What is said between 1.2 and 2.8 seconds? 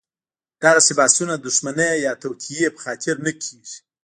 د دښمنۍ یا توطیې په